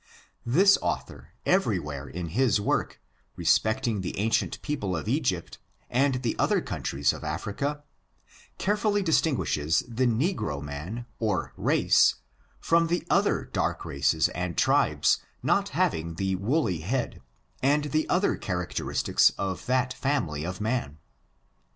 This 0.47 0.79
author, 0.81 1.29
everywhere 1.45 2.07
in 2.07 2.29
his 2.29 2.59
work, 2.59 2.99
respecting 3.35 4.01
the 4.01 4.17
ancient 4.17 4.59
people 4.63 4.97
of 4.97 5.07
Egypt, 5.07 5.59
and 5.91 6.23
the 6.23 6.35
other 6.39 6.59
countries 6.59 7.13
of 7.13 7.23
Africa, 7.23 7.83
carefully 8.57 9.03
distinguishes 9.03 9.83
the 9.87 10.07
negro 10.07 10.59
man, 10.59 11.05
or 11.19 11.53
race, 11.55 12.15
from 12.59 12.87
the 12.87 13.05
other 13.11 13.45
dark 13.53 13.85
races 13.85 14.27
and 14.29 14.57
tribes 14.57 15.19
not 15.43 15.69
having 15.69 16.15
the 16.15 16.33
woolly 16.33 16.79
head, 16.79 17.21
and 17.61 17.83
the 17.91 18.09
other 18.09 18.37
characteristics 18.37 19.31
of 19.37 19.67
that 19.67 19.93
family 19.93 20.43
of 20.43 20.59
man. 20.59 20.97